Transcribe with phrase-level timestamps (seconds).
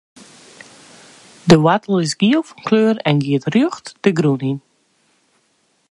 [1.43, 4.59] De woartel is giel fan kleur en giet rjocht de grûn yn.